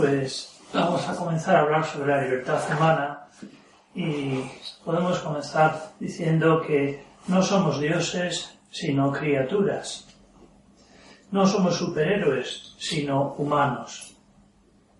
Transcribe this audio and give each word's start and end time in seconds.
Pues 0.00 0.58
vamos 0.72 1.06
a 1.06 1.14
comenzar 1.14 1.56
a 1.56 1.60
hablar 1.60 1.84
sobre 1.84 2.10
la 2.10 2.22
libertad 2.22 2.58
humana 2.74 3.26
y 3.94 4.40
podemos 4.82 5.18
comenzar 5.18 5.92
diciendo 6.00 6.62
que 6.62 7.04
no 7.28 7.42
somos 7.42 7.78
dioses 7.78 8.58
sino 8.70 9.12
criaturas. 9.12 10.08
No 11.30 11.46
somos 11.46 11.76
superhéroes 11.76 12.76
sino 12.78 13.34
humanos. 13.34 14.16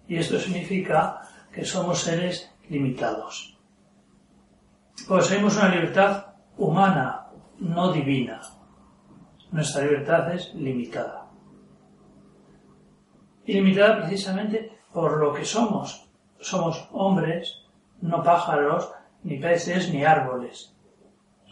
Y 0.07 0.17
esto 0.17 0.39
significa 0.39 1.23
que 1.51 1.65
somos 1.65 2.01
seres 2.01 2.53
limitados. 2.69 3.57
Poseemos 5.09 5.57
una 5.57 5.71
libertad 5.71 6.27
humana, 6.59 7.27
no 7.59 7.91
divina. 7.91 8.43
Nuestra 9.51 9.81
libertad 9.81 10.35
es 10.35 10.53
limitada. 10.55 11.25
Y 13.47 13.55
limitada 13.55 14.03
precisamente 14.03 14.80
por 14.93 15.19
lo 15.19 15.33
que 15.33 15.45
somos. 15.45 16.09
Somos 16.41 16.89
hombres, 16.93 17.63
no 18.01 18.23
pájaros, 18.23 18.91
ni 19.23 19.39
peces, 19.39 19.93
ni 19.93 20.05
árboles. 20.05 20.75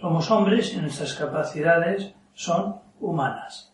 Somos 0.01 0.30
hombres 0.30 0.73
y 0.74 0.79
nuestras 0.79 1.15
capacidades 1.15 2.15
son 2.34 2.80
humanas. 3.01 3.73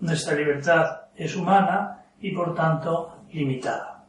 Nuestra 0.00 0.34
libertad 0.34 1.02
es 1.14 1.36
humana 1.36 2.04
y 2.20 2.34
por 2.34 2.54
tanto 2.54 3.16
limitada. 3.32 4.04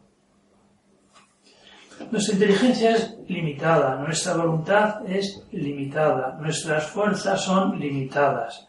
Nuestra 2.10 2.34
inteligencia 2.34 2.92
es 2.96 3.16
limitada, 3.28 3.96
nuestra 3.96 4.34
voluntad 4.36 5.06
es 5.08 5.46
limitada, 5.52 6.38
nuestras 6.40 6.88
fuerzas 6.88 7.42
son 7.42 7.80
limitadas. 7.80 8.68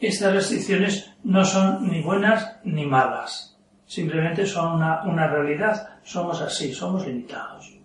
Estas 0.00 0.32
restricciones 0.32 1.12
no 1.22 1.44
son 1.44 1.88
ni 1.88 2.02
buenas 2.02 2.56
ni 2.64 2.84
malas 2.84 3.51
Simplemente 3.92 4.46
son 4.46 4.76
una, 4.76 5.26
realidad. 5.26 5.98
Somos 6.02 6.40
así, 6.40 6.72
somos 6.72 7.06
limitados. 7.06 7.78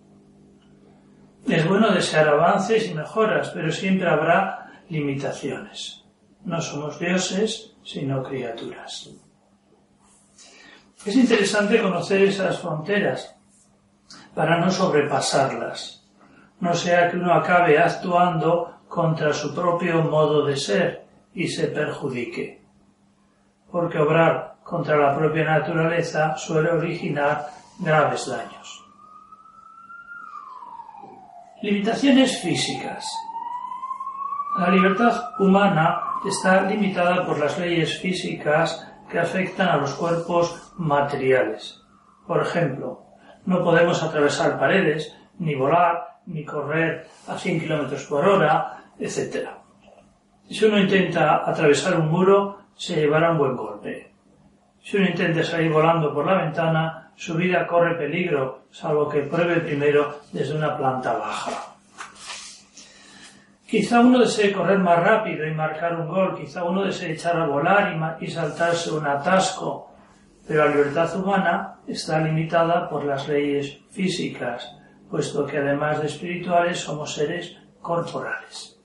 Es 1.46 1.68
bueno 1.68 1.92
desear 1.92 2.28
avances 2.28 2.88
y 2.88 2.94
mejoras, 2.94 3.50
pero 3.50 3.70
siempre 3.70 4.08
habrá 4.08 4.70
limitaciones. 4.88 6.02
No 6.46 6.62
somos 6.62 6.98
dioses, 6.98 7.76
sino 7.84 8.22
criaturas. 8.22 9.10
Es 11.04 11.14
interesante 11.14 11.82
conocer 11.82 12.22
esas 12.22 12.58
fronteras 12.58 13.36
para 14.34 14.58
no 14.58 14.70
sobrepasarlas, 14.70 16.08
no 16.60 16.72
sea 16.72 17.10
que 17.10 17.18
uno 17.18 17.34
acabe 17.34 17.78
actuando 17.78 18.78
contra 18.88 19.34
su 19.34 19.54
propio 19.54 20.00
modo 20.04 20.46
de 20.46 20.56
ser 20.56 21.04
y 21.34 21.48
se 21.48 21.66
perjudique. 21.66 22.62
Porque 23.70 23.98
obrar 23.98 24.56
contra 24.62 24.96
la 24.96 25.16
propia 25.16 25.44
naturaleza 25.44 26.36
suele 26.36 26.70
originar 26.70 27.48
graves 27.78 28.26
daños. 28.26 28.84
Limitaciones 31.62 32.40
físicas. 32.40 33.04
La 34.58 34.70
libertad 34.70 35.30
humana 35.38 36.00
está 36.26 36.62
limitada 36.62 37.24
por 37.26 37.38
las 37.38 37.58
leyes 37.58 37.98
físicas 37.98 38.86
que 39.08 39.18
afectan 39.18 39.68
a 39.68 39.76
los 39.76 39.94
cuerpos 39.94 40.72
materiales. 40.76 41.82
Por 42.26 42.42
ejemplo, 42.42 43.04
no 43.46 43.64
podemos 43.64 44.02
atravesar 44.02 44.58
paredes, 44.58 45.16
ni 45.38 45.54
volar, 45.54 46.18
ni 46.26 46.44
correr 46.44 47.08
a 47.26 47.38
100 47.38 47.60
km 47.60 48.08
por 48.08 48.28
hora, 48.28 48.84
etc. 48.98 49.48
Si 50.50 50.64
uno 50.64 50.78
intenta 50.78 51.48
atravesar 51.48 51.98
un 51.98 52.10
muro, 52.10 52.58
se 52.78 52.94
llevará 52.94 53.32
un 53.32 53.38
buen 53.38 53.56
golpe. 53.56 54.12
Si 54.82 54.96
uno 54.96 55.08
intenta 55.08 55.42
salir 55.44 55.70
volando 55.70 56.14
por 56.14 56.24
la 56.24 56.42
ventana, 56.44 57.10
su 57.16 57.34
vida 57.34 57.66
corre 57.66 57.96
peligro, 57.96 58.60
salvo 58.70 59.08
que 59.08 59.22
pruebe 59.22 59.56
primero 59.56 60.20
desde 60.32 60.56
una 60.56 60.76
planta 60.76 61.14
baja. 61.14 61.74
Quizá 63.66 64.00
uno 64.00 64.20
desee 64.20 64.52
correr 64.52 64.78
más 64.78 65.02
rápido 65.02 65.46
y 65.46 65.50
marcar 65.50 66.00
un 66.00 66.08
gol, 66.08 66.38
quizá 66.38 66.64
uno 66.64 66.84
desee 66.84 67.12
echar 67.12 67.36
a 67.36 67.46
volar 67.46 68.16
y, 68.20 68.28
saltarse 68.28 68.92
un 68.92 69.06
atasco, 69.06 69.92
pero 70.46 70.64
la 70.64 70.70
libertad 70.70 71.14
humana 71.16 71.74
está 71.86 72.20
limitada 72.20 72.88
por 72.88 73.04
las 73.04 73.28
leyes 73.28 73.80
físicas, 73.90 74.74
puesto 75.10 75.44
que 75.44 75.58
además 75.58 76.00
de 76.00 76.06
espirituales 76.06 76.78
somos 76.78 77.12
seres 77.12 77.58
corporales. 77.82 78.77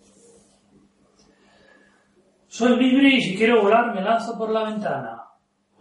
Soy 2.56 2.76
libre 2.78 3.10
y 3.16 3.22
si 3.22 3.36
quiero 3.36 3.64
volar 3.64 3.96
me 3.96 4.02
lanzo 4.02 4.38
por 4.38 4.52
la 4.52 4.66
ventana 4.66 5.24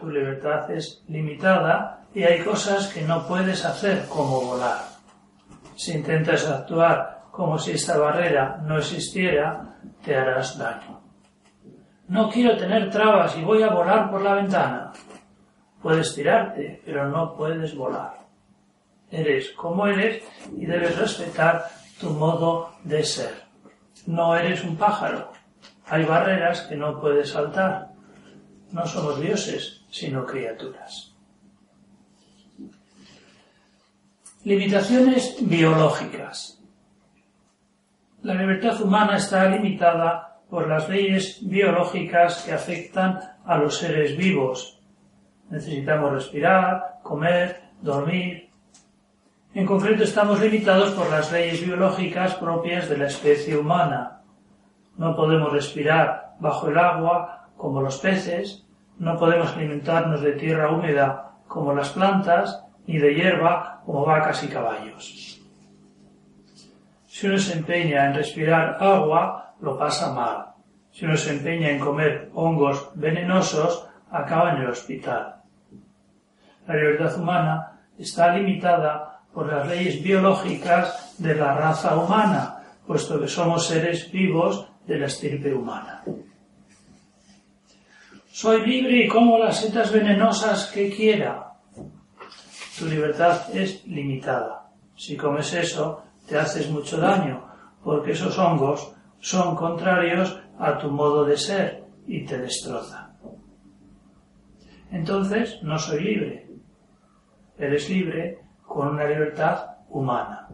tu 0.03 0.11
libertad 0.11 0.69
es 0.71 1.05
limitada 1.07 2.07
y 2.13 2.25
hay 2.25 2.43
cosas 2.43 2.93
que 2.93 3.03
no 3.03 3.25
puedes 3.29 3.65
hacer 3.65 4.07
como 4.09 4.41
volar. 4.41 4.79
Si 5.77 5.93
intentas 5.93 6.49
actuar 6.49 7.25
como 7.31 7.57
si 7.57 7.73
esta 7.73 7.99
barrera 7.99 8.61
no 8.67 8.79
existiera, 8.79 9.77
te 10.03 10.17
harás 10.17 10.59
daño. 10.59 11.01
No 12.09 12.29
quiero 12.29 12.57
tener 12.57 12.91
trabas 12.91 13.37
y 13.37 13.45
voy 13.45 13.63
a 13.63 13.71
volar 13.71 14.11
por 14.11 14.23
la 14.23 14.35
ventana. 14.35 14.93
Puedes 15.81 16.15
tirarte, 16.15 16.83
pero 16.85 17.09
no 17.09 17.37
puedes 17.37 17.77
volar. 17.77 18.15
Eres 19.11 19.51
como 19.51 19.87
eres 19.87 20.25
y 20.57 20.67
debes 20.67 20.99
respetar 20.99 21.67
tu 22.01 22.11
modo 22.11 22.73
de 22.83 23.05
ser. 23.05 23.43
No 24.07 24.35
eres 24.35 24.65
un 24.65 24.77
pájaro. 24.77 25.32
Hay 25.87 26.05
barreras 26.05 26.63
que 26.63 26.77
no 26.77 27.01
puedes 27.01 27.31
saltar. 27.31 27.93
No 28.73 28.87
somos 28.87 29.21
dioses, 29.21 29.85
sino 29.91 30.25
criaturas. 30.25 31.15
Limitaciones 34.45 35.37
biológicas. 35.41 36.59
La 38.23 38.35
libertad 38.35 38.81
humana 38.81 39.17
está 39.17 39.49
limitada 39.49 40.41
por 40.49 40.69
las 40.69 40.89
leyes 40.89 41.39
biológicas 41.49 42.43
que 42.43 42.53
afectan 42.53 43.21
a 43.45 43.57
los 43.57 43.79
seres 43.79 44.17
vivos. 44.17 44.81
Necesitamos 45.51 46.13
respirar, 46.13 47.01
comer, 47.03 47.63
dormir. 47.81 48.49
En 49.55 49.67
concreto 49.67 50.05
estamos 50.05 50.41
limitados 50.41 50.91
por 50.93 51.11
las 51.11 51.31
leyes 51.31 51.65
biológicas 51.65 52.35
propias 52.37 52.89
de 52.89 52.99
la 52.99 53.07
especie 53.07 53.57
humana. 53.57 54.22
No 54.97 55.17
podemos 55.17 55.53
respirar 55.53 56.35
bajo 56.39 56.69
el 56.69 56.79
agua 56.79 57.49
como 57.57 57.81
los 57.81 57.99
peces, 57.99 58.67
no 58.99 59.17
podemos 59.17 59.53
alimentarnos 59.53 60.21
de 60.21 60.33
tierra 60.33 60.71
húmeda 60.71 61.33
como 61.49 61.75
las 61.75 61.91
plantas, 61.91 62.65
ni 62.87 62.99
de 62.99 63.15
hierba 63.15 63.83
como 63.85 64.05
vacas 64.05 64.43
y 64.45 64.49
caballos. 64.49 65.41
Si 67.07 67.27
uno 67.27 67.39
se 67.39 67.59
empeña 67.59 68.07
en 68.07 68.15
respirar 68.15 68.79
agua, 68.81 69.55
lo 69.61 69.79
pasa 69.79 70.13
mal. 70.13 70.47
Si 70.91 71.05
uno 71.05 71.17
se 71.17 71.37
empeña 71.37 71.71
en 71.71 71.79
comer 71.79 72.31
hongos 72.35 72.91
venenosos, 72.95 73.87
acaba 74.11 74.53
en 74.53 74.63
el 74.63 74.71
hospital. 74.71 75.37
La 76.67 76.75
libertad 76.75 77.19
humana 77.19 77.81
está 77.99 78.35
limitada 78.35 79.21
por 79.33 79.53
las 79.53 79.69
leyes 79.69 80.03
biológicas 80.03 81.15
de 81.19 81.35
la 81.35 81.55
raza 81.55 81.97
humana, 81.97 82.63
puesto 82.87 83.21
que 83.21 83.29
somos 83.29 83.67
seres 83.67 84.11
vivos 84.11 84.72
de 84.87 84.99
la 84.99 85.07
estirpe 85.07 85.55
humana. 85.55 86.03
Soy 88.31 88.67
libre 88.67 89.05
y 89.05 89.09
como 89.09 89.39
las 89.39 89.61
setas 89.61 89.93
venenosas 89.93 90.71
que 90.73 90.91
quiera. 90.91 91.53
Tu 92.79 92.87
libertad 92.87 93.55
es 93.55 93.87
limitada. 93.87 94.71
Si 94.97 95.17
comes 95.17 95.53
eso, 95.53 96.03
te 96.27 96.39
haces 96.39 96.71
mucho 96.71 96.97
daño, 96.97 97.47
porque 97.85 98.13
esos 98.13 98.39
hongos 98.39 98.95
son 99.21 99.55
contrarios 99.55 100.41
a 100.59 100.79
tu 100.79 100.91
modo 100.91 101.25
de 101.25 101.37
ser 101.37 101.85
y 102.07 102.25
te 102.25 102.39
destrozan. 102.39 103.13
Entonces, 104.91 105.63
no 105.63 105.79
soy 105.79 106.03
libre. 106.03 106.49
Eres 107.59 107.89
libre 107.89 108.41
con 108.67 108.89
una 108.89 109.05
libertad 109.05 109.77
humana. 109.91 110.49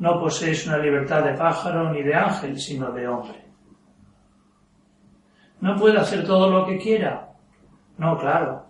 No 0.00 0.18
posees 0.18 0.66
una 0.66 0.78
libertad 0.78 1.22
de 1.24 1.34
pájaro 1.34 1.92
ni 1.92 2.02
de 2.02 2.14
ángel, 2.14 2.58
sino 2.58 2.90
de 2.90 3.06
hombre. 3.06 3.44
¿No 5.60 5.76
puede 5.76 5.98
hacer 5.98 6.24
todo 6.26 6.50
lo 6.50 6.66
que 6.66 6.78
quiera? 6.78 7.28
No, 7.98 8.18
claro. 8.18 8.64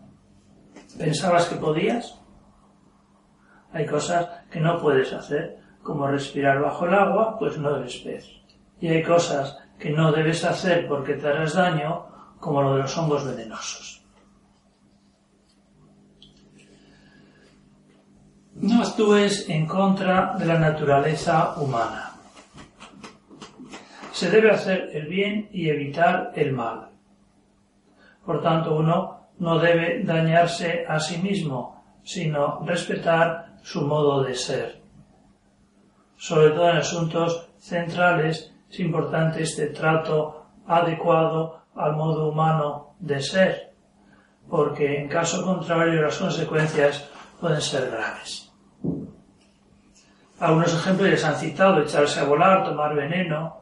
¿Pensabas 0.98 1.46
que 1.46 1.54
podías? 1.54 2.20
Hay 3.72 3.86
cosas 3.86 4.28
que 4.50 4.58
no 4.58 4.76
puedes 4.78 5.12
hacer, 5.12 5.60
como 5.84 6.08
respirar 6.08 6.60
bajo 6.60 6.86
el 6.86 6.94
agua, 6.94 7.38
pues 7.38 7.56
no 7.58 7.76
eres 7.76 7.98
pez. 7.98 8.28
Y 8.80 8.88
hay 8.88 9.04
cosas 9.04 9.56
que 9.78 9.90
no 9.90 10.10
debes 10.10 10.44
hacer 10.44 10.88
porque 10.88 11.14
te 11.14 11.28
harás 11.28 11.54
daño, 11.54 12.06
como 12.40 12.60
lo 12.60 12.74
de 12.74 12.82
los 12.82 12.98
hongos 12.98 13.24
venenosos. 13.24 13.99
No 18.60 18.82
actúes 18.82 19.48
en 19.48 19.66
contra 19.66 20.34
de 20.38 20.46
la 20.46 20.58
naturaleza 20.58 21.54
humana 21.56 22.10
se 24.20 24.30
debe 24.30 24.50
hacer 24.50 24.90
el 24.92 25.06
bien 25.06 25.48
y 25.50 25.70
evitar 25.70 26.32
el 26.34 26.52
mal. 26.52 26.90
Por 28.26 28.42
tanto, 28.42 28.76
uno 28.76 29.28
no 29.38 29.58
debe 29.58 30.04
dañarse 30.04 30.84
a 30.86 31.00
sí 31.00 31.16
mismo, 31.16 31.82
sino 32.02 32.60
respetar 32.66 33.54
su 33.62 33.80
modo 33.86 34.22
de 34.22 34.34
ser. 34.34 34.82
Sobre 36.18 36.50
todo 36.50 36.68
en 36.68 36.76
asuntos 36.76 37.48
centrales 37.56 38.52
es 38.70 38.80
importante 38.80 39.42
este 39.42 39.68
trato 39.68 40.44
adecuado 40.66 41.62
al 41.74 41.96
modo 41.96 42.28
humano 42.28 42.96
de 42.98 43.22
ser, 43.22 43.72
porque 44.50 45.00
en 45.00 45.08
caso 45.08 45.42
contrario 45.42 46.02
las 46.02 46.18
consecuencias 46.18 47.08
pueden 47.40 47.62
ser 47.62 47.90
graves. 47.90 48.49
Algunos 50.40 50.74
ejemplos 50.74 51.10
les 51.10 51.24
han 51.24 51.36
citado 51.36 51.82
echarse 51.82 52.18
a 52.18 52.24
volar, 52.24 52.64
tomar 52.64 52.94
veneno. 52.94 53.60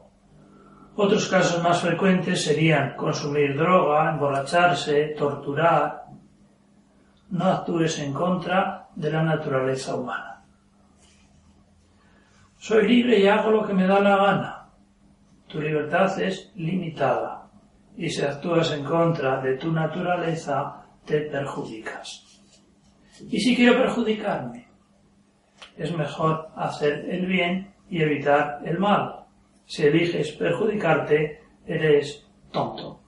Otros 0.95 1.29
casos 1.29 1.61
más 1.61 1.81
frecuentes 1.81 2.45
serían 2.45 2.95
consumir 2.95 3.57
droga, 3.57 4.11
emborracharse, 4.11 5.15
torturar. 5.19 6.05
No 7.31 7.45
actúes 7.47 7.99
en 7.99 8.13
contra 8.13 8.87
de 8.95 9.11
la 9.11 9.25
naturaleza 9.25 9.97
humana. 9.97 10.45
Soy 12.59 12.87
libre 12.87 13.19
y 13.19 13.27
hago 13.27 13.51
lo 13.51 13.67
que 13.67 13.75
me 13.75 13.87
da 13.87 13.99
la 13.99 14.17
gana. 14.17 14.69
Tu 15.49 15.61
libertad 15.61 16.21
es 16.21 16.53
limitada 16.55 17.49
y 17.97 18.09
si 18.09 18.23
actúas 18.23 18.71
en 18.73 18.85
contra 18.85 19.41
de 19.41 19.57
tu 19.57 19.73
naturaleza 19.73 20.85
te 21.05 21.23
perjudicas. 21.23 22.25
¿Y 23.29 23.41
si 23.41 23.57
quiero 23.57 23.77
perjudicarme? 23.79 24.68
Es 25.79 25.97
mejor 25.97 26.51
hacer 26.57 27.09
el 27.09 27.27
bien 27.27 27.73
y 27.89 28.03
evitar 28.03 28.61
el 28.65 28.79
mal. 28.79 29.25
Si 29.65 29.85
eliges 29.85 30.33
perjudicarte, 30.33 31.41
eres 31.67 32.27
tonto. 32.51 33.01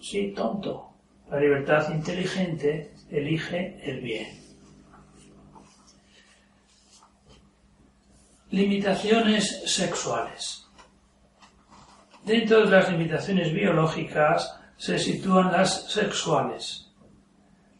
Sí, 0.00 0.32
tonto. 0.34 0.90
La 1.30 1.40
libertad 1.40 1.92
inteligente 1.92 2.94
elige 3.10 3.78
el 3.82 4.00
bien. 4.00 4.28
Limitaciones 8.50 9.62
sexuales. 9.66 10.68
Dentro 12.24 12.60
de 12.60 12.70
las 12.70 12.90
limitaciones 12.90 13.52
biológicas 13.52 14.60
se 14.76 14.98
sitúan 14.98 15.50
las 15.50 15.90
sexuales. 15.90 16.92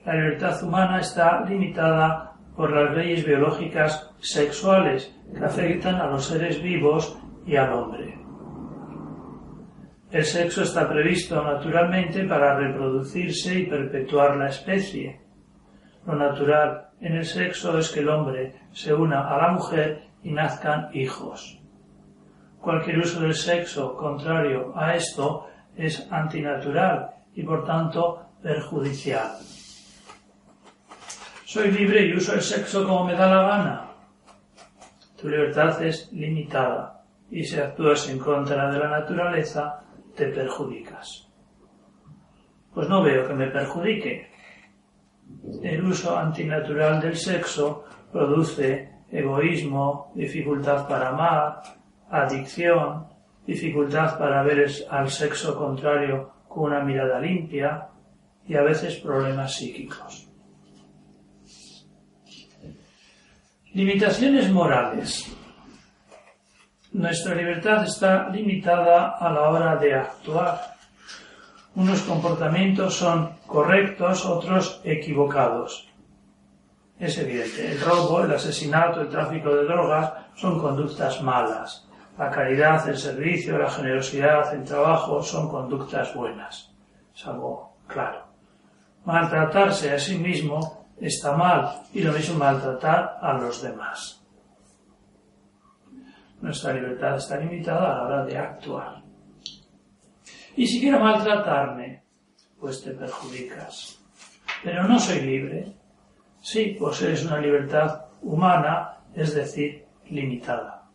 La 0.05 0.15
libertad 0.15 0.63
humana 0.63 1.01
está 1.01 1.45
limitada 1.45 2.34
por 2.57 2.73
las 2.73 2.97
leyes 2.97 3.25
biológicas 3.25 4.11
sexuales 4.21 5.15
que 5.33 5.45
afectan 5.45 5.97
a 5.97 6.07
los 6.07 6.27
seres 6.27 6.63
vivos 6.63 7.19
y 7.47 7.57
al 7.57 7.73
hombre. 7.73 8.19
El 10.11 10.25
sexo 10.25 10.63
está 10.63 10.89
previsto 10.89 11.43
naturalmente 11.43 12.25
para 12.25 12.57
reproducirse 12.57 13.59
y 13.59 13.67
perpetuar 13.67 14.37
la 14.37 14.49
especie. 14.49 15.21
Lo 16.07 16.15
natural 16.15 16.91
en 17.01 17.17
el 17.17 17.25
sexo 17.25 17.77
es 17.79 17.91
que 17.91 18.01
el 18.01 18.09
hombre 18.09 18.55
se 18.71 18.95
una 18.95 19.29
a 19.29 19.37
la 19.39 19.53
mujer 19.53 20.05
y 20.23 20.31
nazcan 20.31 20.89
hijos. 20.93 21.61
Cualquier 22.61 22.99
uso 22.99 23.21
del 23.21 23.35
sexo 23.35 23.97
contrario 23.97 24.73
a 24.77 24.95
esto 24.95 25.49
es 25.77 26.07
antinatural 26.11 27.11
y 27.35 27.43
por 27.43 27.65
tanto 27.65 28.27
perjudicial. 28.41 29.33
Soy 31.55 31.71
libre 31.71 32.05
y 32.05 32.17
uso 32.17 32.35
el 32.35 32.43
sexo 32.43 32.85
como 32.85 33.05
me 33.05 33.15
da 33.15 33.29
la 33.29 33.43
gana. 33.47 33.87
Tu 35.17 35.29
libertad 35.29 35.81
es 35.85 36.13
limitada 36.13 37.05
y 37.31 37.45
si 37.45 37.61
actúas 37.61 38.09
en 38.09 38.19
contra 38.19 38.73
de 38.73 38.81
la 38.81 38.89
naturaleza 38.89 39.85
te 40.17 40.27
perjudicas. 40.31 41.29
Pues 42.75 42.89
no 42.89 43.05
veo 43.05 43.29
que 43.29 43.35
me 43.35 43.53
perjudique. 43.53 44.33
El 45.63 45.85
uso 45.85 46.19
antinatural 46.19 47.01
del 47.01 47.15
sexo 47.15 47.85
produce 48.11 48.91
egoísmo, 49.13 50.11
dificultad 50.17 50.89
para 50.89 51.11
amar, 51.11 51.63
adicción, 52.11 53.07
dificultad 53.47 54.19
para 54.19 54.43
ver 54.43 54.69
al 54.91 55.09
sexo 55.09 55.57
contrario 55.57 56.33
con 56.49 56.73
una 56.73 56.83
mirada 56.83 57.21
limpia 57.21 57.91
y 58.45 58.57
a 58.57 58.63
veces 58.63 58.97
problemas 58.97 59.55
psíquicos. 59.55 60.34
Limitaciones 63.75 64.53
morales. 64.53 65.37
Nuestra 66.93 67.35
libertad 67.35 67.83
está 67.83 68.29
limitada 68.29 69.17
a 69.19 69.33
la 69.33 69.49
hora 69.49 69.75
de 69.75 69.93
actuar. 69.93 70.77
Unos 71.75 72.03
comportamientos 72.03 72.95
son 72.95 73.33
correctos, 73.49 74.25
otros 74.27 74.81
equivocados. 74.85 75.89
Es 77.01 77.19
evidente, 77.19 77.73
el 77.73 77.81
robo, 77.81 78.23
el 78.23 78.31
asesinato, 78.31 79.01
el 79.01 79.09
tráfico 79.09 79.53
de 79.53 79.65
drogas 79.65 80.13
son 80.37 80.61
conductas 80.61 81.21
malas. 81.21 81.89
La 82.17 82.31
caridad, 82.31 82.89
el 82.89 82.97
servicio, 82.97 83.59
la 83.59 83.69
generosidad, 83.69 84.55
el 84.55 84.63
trabajo 84.63 85.21
son 85.21 85.49
conductas 85.49 86.15
buenas. 86.15 86.73
Es 87.13 87.27
algo 87.27 87.75
claro. 87.89 88.25
Maltratarse 89.05 89.91
a 89.91 89.99
sí 89.99 90.17
mismo 90.17 90.84
está 91.07 91.37
mal 91.37 91.83
y 91.93 92.01
lo 92.03 92.13
mismo 92.13 92.39
maltratar 92.39 93.19
a 93.21 93.35
los 93.35 93.63
demás. 93.63 94.23
Nuestra 96.41 96.73
libertad 96.73 97.17
está 97.17 97.37
limitada 97.37 97.93
a 97.93 97.97
la 97.97 98.03
hora 98.05 98.25
de 98.25 98.39
actuar. 98.39 99.03
Y 100.57 100.67
si 100.67 100.81
quiero 100.81 101.01
maltratarme, 101.01 102.03
pues 102.59 102.83
te 102.83 102.93
perjudicas. 102.93 104.01
Pero 104.63 104.87
no 104.89 104.99
soy 104.99 105.21
libre. 105.21 105.75
Sí, 106.41 106.77
pues 106.79 107.03
eres 107.03 107.25
una 107.25 107.39
libertad 107.39 108.07
humana, 108.23 108.99
es 109.15 109.35
decir, 109.35 109.87
limitada. 110.11 110.89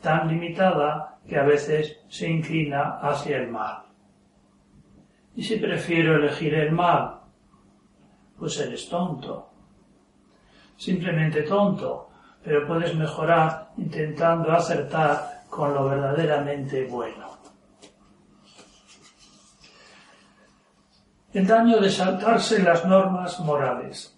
Tan 0.00 0.28
limitada 0.28 1.18
que 1.28 1.36
a 1.36 1.42
veces 1.42 1.98
se 2.08 2.28
inclina 2.28 2.98
hacia 3.00 3.38
el 3.38 3.48
mal. 3.48 3.82
Y 5.34 5.42
si 5.42 5.56
prefiero 5.56 6.16
elegir 6.16 6.54
el 6.54 6.72
mal, 6.72 7.17
pues 8.38 8.58
eres 8.60 8.88
tonto. 8.88 9.50
Simplemente 10.76 11.42
tonto, 11.42 12.10
pero 12.42 12.66
puedes 12.66 12.94
mejorar 12.94 13.70
intentando 13.76 14.52
acertar 14.52 15.42
con 15.50 15.74
lo 15.74 15.88
verdaderamente 15.88 16.86
bueno. 16.86 17.38
El 21.32 21.46
daño 21.46 21.78
de 21.78 21.90
saltarse 21.90 22.62
las 22.62 22.84
normas 22.86 23.38
morales. 23.40 24.16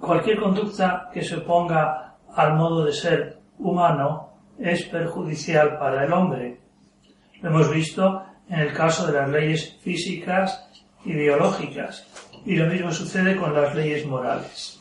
Cualquier 0.00 0.38
conducta 0.38 1.10
que 1.12 1.24
se 1.24 1.36
oponga 1.36 2.16
al 2.34 2.54
modo 2.54 2.84
de 2.84 2.92
ser 2.92 3.40
humano 3.58 4.34
es 4.58 4.84
perjudicial 4.84 5.78
para 5.78 6.04
el 6.04 6.12
hombre. 6.12 6.60
Lo 7.40 7.50
hemos 7.50 7.70
visto 7.70 8.22
en 8.48 8.60
el 8.60 8.72
caso 8.72 9.06
de 9.06 9.18
las 9.18 9.30
leyes 9.30 9.76
físicas 9.80 10.68
y 11.04 11.12
y 12.44 12.56
lo 12.56 12.66
mismo 12.66 12.92
sucede 12.92 13.36
con 13.36 13.54
las 13.54 13.74
leyes 13.74 14.06
morales. 14.06 14.80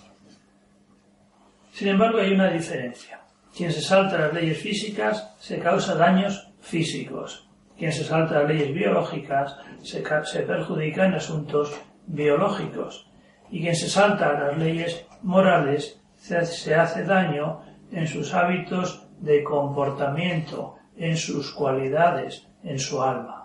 Sin 1.72 1.88
embargo, 1.88 2.20
hay 2.20 2.34
una 2.34 2.50
diferencia. 2.52 3.22
Quien 3.56 3.72
se 3.72 3.82
salta 3.82 4.18
las 4.18 4.34
leyes 4.34 4.58
físicas 4.58 5.34
se 5.40 5.60
causa 5.60 5.96
daños 5.96 6.52
físicos. 6.60 7.50
Quien 7.78 7.92
se 7.92 8.04
salta 8.04 8.40
las 8.42 8.50
leyes 8.50 8.74
biológicas 8.74 9.58
se, 9.82 10.02
perjudica 10.42 11.06
en 11.06 11.14
asuntos 11.16 11.74
biológicos. 12.08 13.10
Y 13.50 13.62
quien 13.62 13.76
se 13.76 13.90
salta 13.90 14.34
las 14.34 14.58
leyes 14.58 15.06
morales 15.22 16.00
se 16.16 16.76
hace 16.76 17.04
daño 17.04 17.62
en 17.92 18.08
sus 18.08 18.34
hábitos 18.34 19.08
de 19.20 19.44
comportamiento, 19.44 20.76
en 20.98 21.18
sus 21.18 21.54
cualidades, 21.54 22.48
en 22.64 22.80
su 22.80 23.02
alma. 23.02 23.43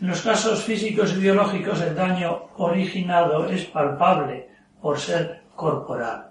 En 0.00 0.06
los 0.06 0.22
casos 0.22 0.64
físicos 0.64 1.12
y 1.12 1.20
biológicos 1.20 1.82
el 1.82 1.94
daño 1.94 2.48
originado 2.56 3.46
es 3.46 3.66
palpable 3.66 4.48
por 4.80 4.98
ser 4.98 5.42
corporal. 5.54 6.30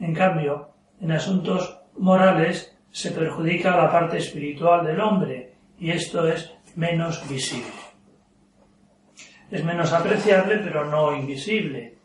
En 0.00 0.14
cambio, 0.14 0.68
en 1.00 1.12
asuntos 1.12 1.78
morales 1.96 2.76
se 2.90 3.12
perjudica 3.12 3.74
la 3.74 3.90
parte 3.90 4.18
espiritual 4.18 4.84
del 4.84 5.00
hombre 5.00 5.54
y 5.78 5.90
esto 5.92 6.28
es 6.28 6.52
menos 6.76 7.26
visible. 7.26 7.72
Es 9.50 9.64
menos 9.64 9.94
apreciable 9.94 10.58
pero 10.58 10.84
no 10.84 11.16
invisible. 11.16 11.96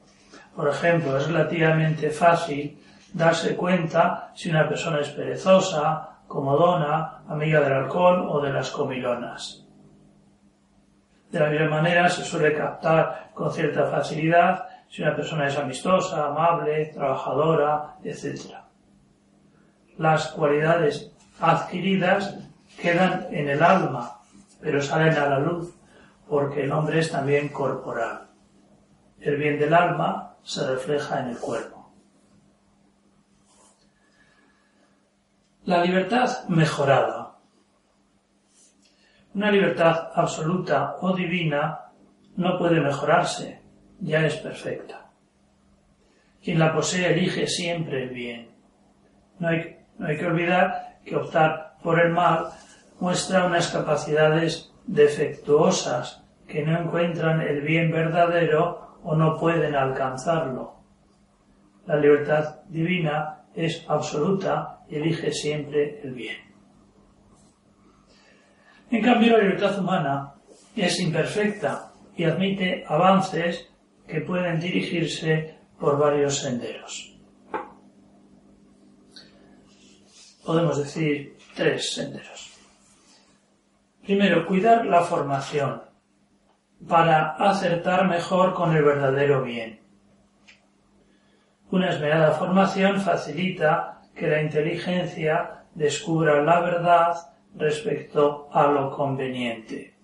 Por 0.56 0.70
ejemplo, 0.70 1.18
es 1.18 1.28
relativamente 1.28 2.10
fácil 2.10 2.80
darse 3.12 3.58
cuenta 3.58 4.32
si 4.34 4.50
una 4.50 4.66
persona 4.70 5.02
es 5.02 5.10
perezosa, 5.10 6.20
comodona, 6.26 7.24
amiga 7.28 7.60
del 7.60 7.74
alcohol 7.74 8.30
o 8.30 8.40
de 8.40 8.54
las 8.54 8.72
comilonas. 8.72 9.65
De 11.36 11.42
la 11.42 11.50
misma 11.50 11.68
manera 11.68 12.10
se 12.10 12.24
suele 12.24 12.56
captar 12.56 13.32
con 13.34 13.52
cierta 13.52 13.88
facilidad 13.88 14.70
si 14.88 15.02
una 15.02 15.14
persona 15.14 15.48
es 15.48 15.58
amistosa, 15.58 16.28
amable, 16.28 16.86
trabajadora, 16.94 17.98
etc. 18.06 18.54
Las 19.98 20.30
cualidades 20.30 21.12
adquiridas 21.42 22.38
quedan 22.82 23.28
en 23.32 23.50
el 23.50 23.62
alma, 23.62 24.22
pero 24.62 24.82
salen 24.82 25.18
a 25.18 25.28
la 25.28 25.40
luz 25.40 25.76
porque 26.26 26.64
el 26.64 26.72
hombre 26.72 27.00
es 27.00 27.12
también 27.12 27.50
corporal. 27.50 28.30
el 29.20 29.36
bien 29.36 29.60
del 29.60 29.74
alma 29.74 30.38
se 30.42 30.66
refleja 30.66 31.20
en 31.20 31.32
el 31.32 31.38
cuerpo. 31.38 31.92
La 35.66 35.84
libertad 35.84 36.48
mejorada. 36.48 37.25
Una 39.36 39.52
libertad 39.52 40.12
absoluta 40.16 40.96
o 41.02 41.14
divina 41.14 41.92
no 42.38 42.58
puede 42.58 42.80
mejorarse, 42.80 43.60
ya 44.00 44.26
es 44.26 44.38
perfecta. 44.38 45.10
Quien 46.42 46.58
la 46.58 46.74
posee 46.74 47.12
elige 47.12 47.46
siempre 47.46 48.04
el 48.04 48.10
bien. 48.12 48.50
No 49.40 49.50
hay, 49.50 49.78
no 49.98 50.08
hay 50.08 50.18
que 50.18 50.26
olvidar 50.26 51.00
que 51.04 51.18
optar 51.18 51.76
por 51.84 52.00
el 52.00 52.14
mal 52.14 52.48
muestra 53.02 53.46
unas 53.46 53.68
capacidades 53.68 54.72
defectuosas 54.88 56.24
que 56.48 56.64
no 56.64 56.80
encuentran 56.80 57.42
el 57.42 57.60
bien 57.60 57.92
verdadero 57.92 59.00
o 59.04 59.18
no 59.18 59.38
pueden 59.38 59.76
alcanzarlo. 59.76 60.76
La 61.86 61.98
libertad 61.98 62.62
divina 62.70 63.42
es 63.54 63.84
absoluta 63.90 64.80
y 64.88 64.96
elige 64.96 65.34
siempre 65.34 66.00
el 66.04 66.14
bien. 66.14 66.55
En 68.96 69.02
cambio, 69.02 69.34
la 69.34 69.44
libertad 69.44 69.78
humana 69.78 70.36
es 70.74 71.02
imperfecta 71.02 71.92
y 72.16 72.24
admite 72.24 72.86
avances 72.88 73.70
que 74.08 74.22
pueden 74.22 74.58
dirigirse 74.58 75.58
por 75.78 76.00
varios 76.00 76.38
senderos. 76.38 77.14
Podemos 80.46 80.78
decir 80.78 81.36
tres 81.54 81.94
senderos. 81.94 82.54
Primero, 84.02 84.48
cuidar 84.48 84.86
la 84.86 85.02
formación 85.02 85.82
para 86.88 87.32
acertar 87.32 88.08
mejor 88.08 88.54
con 88.54 88.74
el 88.78 88.82
verdadero 88.82 89.44
bien. 89.44 89.82
Una 91.70 91.90
esmerada 91.90 92.32
formación 92.32 93.02
facilita 93.02 94.04
que 94.16 94.30
la 94.30 94.42
inteligencia 94.42 95.66
descubra 95.74 96.42
la 96.42 96.62
verdad 96.62 97.35
respecto 97.58 98.50
a 98.52 98.68
lo 98.68 98.92
conveniente. 98.92 99.96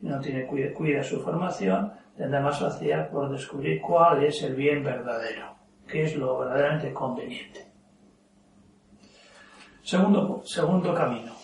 No 0.00 0.20
tiene 0.20 0.46
cuida, 0.46 0.72
cuida 0.72 1.02
su 1.02 1.20
formación, 1.20 1.92
tendrá 2.16 2.40
más 2.40 2.58
facilidad 2.58 3.10
por 3.10 3.30
descubrir 3.30 3.80
cuál 3.80 4.24
es 4.24 4.42
el 4.42 4.54
bien 4.54 4.84
verdadero, 4.84 5.56
qué 5.86 6.04
es 6.04 6.16
lo 6.16 6.38
verdaderamente 6.38 6.92
conveniente. 6.92 7.66
Segundo, 9.82 10.42
segundo 10.44 10.94
camino 10.94 11.34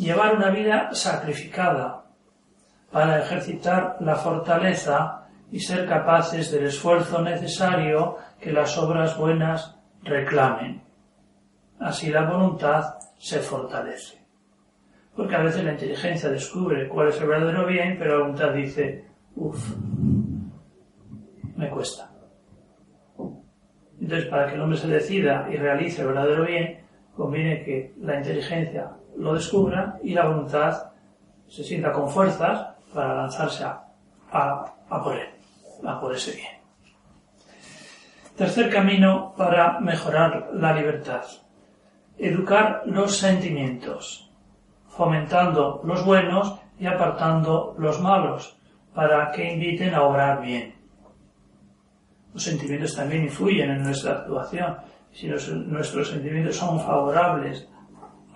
llevar 0.00 0.34
una 0.34 0.48
vida 0.48 0.94
sacrificada 0.94 2.04
para 2.90 3.20
ejercitar 3.20 3.98
la 4.00 4.16
fortaleza 4.16 5.26
y 5.52 5.60
ser 5.60 5.86
capaces 5.86 6.50
del 6.50 6.66
esfuerzo 6.66 7.20
necesario 7.20 8.16
que 8.40 8.50
las 8.50 8.78
obras 8.78 9.16
buenas 9.18 9.76
reclamen. 10.02 10.82
Así 11.78 12.08
la 12.10 12.22
voluntad 12.22 12.94
se 13.20 13.38
fortalece. 13.40 14.18
Porque 15.14 15.36
a 15.36 15.42
veces 15.42 15.62
la 15.62 15.72
inteligencia 15.72 16.30
descubre 16.30 16.88
cuál 16.88 17.08
es 17.08 17.20
el 17.20 17.28
verdadero 17.28 17.66
bien, 17.66 17.96
pero 17.98 18.16
la 18.16 18.22
voluntad 18.22 18.52
dice, 18.54 19.04
uff, 19.36 19.76
me 21.56 21.68
cuesta. 21.68 22.10
Entonces, 24.00 24.28
para 24.30 24.48
que 24.48 24.54
el 24.54 24.62
hombre 24.62 24.78
se 24.78 24.88
decida 24.88 25.46
y 25.52 25.56
realice 25.56 26.00
el 26.00 26.08
verdadero 26.08 26.46
bien, 26.46 26.80
conviene 27.14 27.62
que 27.62 27.92
la 28.00 28.16
inteligencia 28.16 28.92
lo 29.18 29.34
descubra 29.34 29.98
y 30.02 30.14
la 30.14 30.26
voluntad 30.26 30.92
se 31.46 31.62
sienta 31.62 31.92
con 31.92 32.08
fuerzas 32.08 32.68
para 32.94 33.14
lanzarse 33.14 33.64
a, 33.64 33.84
a, 34.32 35.02
por 35.04 35.14
él, 35.14 35.28
a 35.84 36.00
por 36.00 36.14
ese 36.14 36.34
bien. 36.36 36.60
Tercer 38.34 38.70
camino 38.70 39.34
para 39.36 39.78
mejorar 39.80 40.48
la 40.54 40.72
libertad. 40.72 41.24
Educar 42.18 42.82
los 42.86 43.16
sentimientos, 43.16 44.30
fomentando 44.88 45.80
los 45.84 46.04
buenos 46.04 46.60
y 46.78 46.86
apartando 46.86 47.74
los 47.78 48.00
malos, 48.00 48.56
para 48.94 49.30
que 49.32 49.52
inviten 49.52 49.94
a 49.94 50.02
obrar 50.02 50.42
bien. 50.42 50.74
Los 52.32 52.42
sentimientos 52.42 52.94
también 52.94 53.24
influyen 53.24 53.70
en 53.70 53.82
nuestra 53.82 54.12
actuación. 54.12 54.76
Si 55.12 55.26
nuestros 55.26 56.08
sentimientos 56.08 56.56
son 56.56 56.78
favorables 56.80 57.68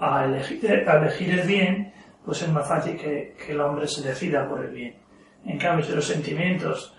a 0.01 0.25
elegir, 0.25 0.65
el 0.71 1.47
bien, 1.47 1.93
pues 2.25 2.43
es 2.43 2.49
más 2.51 2.67
fácil 2.67 2.97
que, 2.97 3.37
el 3.49 3.61
hombre 3.61 3.87
se 3.87 4.07
decida 4.07 4.49
por 4.49 4.65
el 4.65 4.73
bien. 4.73 4.97
En 5.45 5.59
cambio, 5.59 5.85
si 5.85 5.93
los 5.93 6.07
sentimientos 6.07 6.97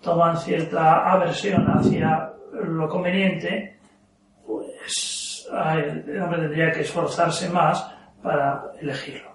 toman 0.00 0.36
cierta 0.36 1.10
aversión 1.10 1.66
hacia 1.66 2.32
lo 2.52 2.88
conveniente, 2.88 3.78
pues 4.46 5.21
el 5.52 6.22
hombre 6.22 6.40
tendría 6.40 6.72
que 6.72 6.80
esforzarse 6.80 7.48
más 7.50 7.86
para 8.22 8.72
elegirlo. 8.80 9.32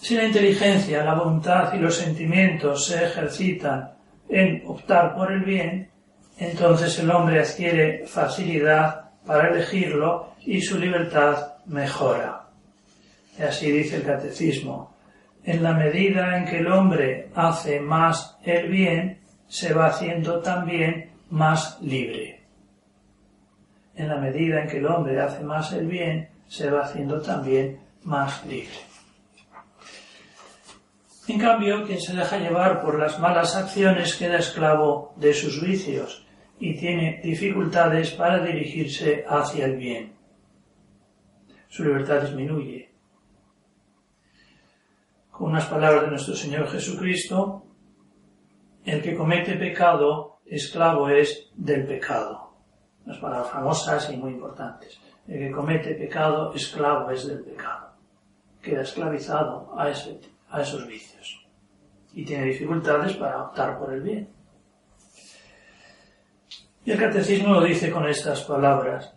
Si 0.00 0.16
la 0.16 0.24
inteligencia, 0.24 1.04
la 1.04 1.14
voluntad 1.14 1.74
y 1.74 1.78
los 1.78 1.94
sentimientos 1.94 2.86
se 2.86 3.04
ejercitan 3.04 3.92
en 4.28 4.62
optar 4.66 5.14
por 5.14 5.30
el 5.30 5.44
bien, 5.44 5.90
entonces 6.38 6.98
el 6.98 7.10
hombre 7.10 7.40
adquiere 7.40 8.06
facilidad 8.06 9.10
para 9.26 9.48
elegirlo 9.50 10.34
y 10.40 10.60
su 10.62 10.78
libertad 10.78 11.54
mejora. 11.66 12.48
Y 13.38 13.42
así 13.42 13.70
dice 13.70 13.96
el 13.96 14.04
catecismo. 14.04 14.94
En 15.44 15.62
la 15.62 15.74
medida 15.74 16.36
en 16.36 16.44
que 16.46 16.58
el 16.58 16.66
hombre 16.66 17.30
hace 17.34 17.80
más 17.80 18.38
el 18.44 18.68
bien, 18.68 19.20
se 19.48 19.74
va 19.74 19.86
haciendo 19.86 20.40
también 20.40 21.10
más 21.30 21.80
libre. 21.82 22.39
En 24.00 24.08
la 24.08 24.16
medida 24.16 24.62
en 24.62 24.66
que 24.66 24.78
el 24.78 24.86
hombre 24.86 25.20
hace 25.20 25.44
más 25.44 25.74
el 25.74 25.86
bien, 25.86 26.30
se 26.48 26.70
va 26.70 26.84
haciendo 26.84 27.20
también 27.20 27.80
más 28.04 28.46
libre. 28.46 28.78
En 31.28 31.38
cambio, 31.38 31.84
quien 31.84 32.00
se 32.00 32.16
deja 32.16 32.38
llevar 32.38 32.80
por 32.80 32.98
las 32.98 33.20
malas 33.20 33.54
acciones 33.54 34.16
queda 34.16 34.38
esclavo 34.38 35.12
de 35.16 35.34
sus 35.34 35.60
vicios 35.60 36.26
y 36.58 36.78
tiene 36.78 37.20
dificultades 37.22 38.12
para 38.12 38.42
dirigirse 38.42 39.22
hacia 39.28 39.66
el 39.66 39.76
bien. 39.76 40.14
Su 41.68 41.84
libertad 41.84 42.22
disminuye. 42.22 42.90
Con 45.30 45.50
unas 45.50 45.66
palabras 45.66 46.04
de 46.04 46.10
nuestro 46.10 46.34
Señor 46.34 46.70
Jesucristo, 46.70 47.66
el 48.82 49.02
que 49.02 49.14
comete 49.14 49.56
pecado, 49.56 50.40
esclavo 50.46 51.10
es 51.10 51.50
del 51.54 51.86
pecado. 51.86 52.49
Unas 53.10 53.22
palabras 53.22 53.50
famosas 53.50 54.10
y 54.12 54.16
muy 54.16 54.30
importantes. 54.34 55.00
El 55.26 55.40
que 55.40 55.50
comete 55.50 55.94
pecado, 55.94 56.54
esclavo 56.54 57.10
es 57.10 57.26
del 57.26 57.40
pecado. 57.40 57.88
Queda 58.62 58.82
esclavizado 58.82 59.74
a, 59.76 59.86
a 59.86 60.62
esos 60.62 60.86
vicios. 60.86 61.44
Y 62.14 62.24
tiene 62.24 62.44
dificultades 62.44 63.14
para 63.14 63.42
optar 63.42 63.80
por 63.80 63.92
el 63.92 64.02
bien. 64.02 64.28
Y 66.84 66.92
el 66.92 66.98
catecismo 67.00 67.54
lo 67.54 67.62
dice 67.62 67.90
con 67.90 68.08
estas 68.08 68.42
palabras. 68.42 69.12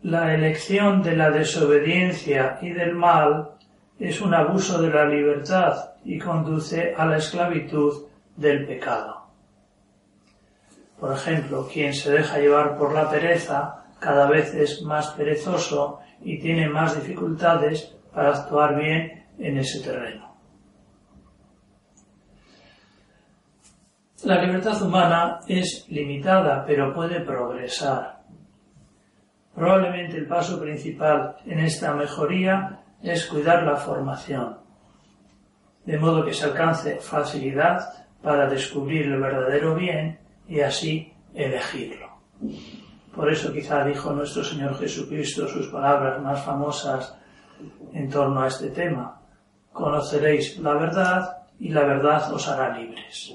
La 0.00 0.34
elección 0.34 1.02
de 1.02 1.14
la 1.14 1.30
desobediencia 1.30 2.58
y 2.62 2.70
del 2.70 2.94
mal 2.94 3.50
es 3.98 4.22
un 4.22 4.32
abuso 4.32 4.80
de 4.80 4.88
la 4.88 5.04
libertad 5.04 5.90
y 6.06 6.18
conduce 6.18 6.94
a 6.96 7.04
la 7.04 7.18
esclavitud 7.18 8.06
del 8.34 8.66
pecado. 8.66 9.15
Por 10.98 11.12
ejemplo, 11.12 11.68
quien 11.70 11.92
se 11.92 12.10
deja 12.10 12.38
llevar 12.38 12.78
por 12.78 12.94
la 12.94 13.10
pereza 13.10 13.84
cada 14.00 14.28
vez 14.28 14.54
es 14.54 14.82
más 14.82 15.08
perezoso 15.08 16.00
y 16.22 16.38
tiene 16.38 16.68
más 16.68 16.94
dificultades 16.94 17.94
para 18.12 18.30
actuar 18.30 18.76
bien 18.76 19.26
en 19.38 19.58
ese 19.58 19.80
terreno. 19.80 20.34
La 24.24 24.42
libertad 24.42 24.80
humana 24.82 25.40
es 25.46 25.86
limitada, 25.88 26.64
pero 26.66 26.94
puede 26.94 27.20
progresar. 27.20 28.22
Probablemente 29.54 30.16
el 30.16 30.26
paso 30.26 30.60
principal 30.60 31.36
en 31.44 31.60
esta 31.60 31.94
mejoría 31.94 32.80
es 33.02 33.26
cuidar 33.26 33.62
la 33.62 33.76
formación, 33.76 34.58
de 35.84 35.98
modo 35.98 36.24
que 36.24 36.32
se 36.32 36.46
alcance 36.46 36.96
facilidad 36.96 38.06
para 38.22 38.48
descubrir 38.48 39.06
el 39.06 39.20
verdadero 39.20 39.74
bien 39.74 40.18
y 40.48 40.60
así 40.60 41.12
elegirlo. 41.34 42.08
Por 43.14 43.32
eso 43.32 43.52
quizá 43.52 43.84
dijo 43.84 44.12
nuestro 44.12 44.44
Señor 44.44 44.78
Jesucristo 44.78 45.48
sus 45.48 45.68
palabras 45.68 46.22
más 46.22 46.44
famosas 46.44 47.16
en 47.92 48.10
torno 48.10 48.42
a 48.42 48.48
este 48.48 48.68
tema. 48.68 49.20
Conoceréis 49.72 50.58
la 50.58 50.74
verdad 50.74 51.38
y 51.58 51.70
la 51.70 51.84
verdad 51.84 52.32
os 52.32 52.46
hará 52.48 52.76
libres. 52.76 53.34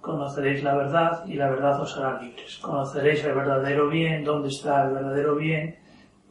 Conoceréis 0.00 0.62
la 0.62 0.74
verdad 0.74 1.24
y 1.26 1.34
la 1.34 1.50
verdad 1.50 1.80
os 1.80 1.96
hará 1.96 2.20
libres. 2.20 2.58
Conoceréis 2.58 3.24
el 3.24 3.34
verdadero 3.34 3.88
bien, 3.88 4.24
dónde 4.24 4.48
está 4.48 4.84
el 4.84 4.94
verdadero 4.94 5.36
bien, 5.36 5.78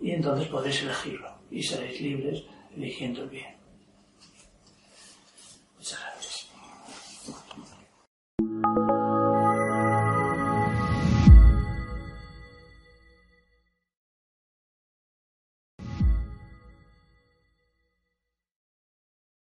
y 0.02 0.12
entonces 0.12 0.48
podréis 0.48 0.84
elegirlo 0.84 1.30
y 1.50 1.64
seréis 1.64 2.02
libres 2.02 2.44
eligiendo 2.76 3.24
el 3.24 3.30
bien. 3.30 3.63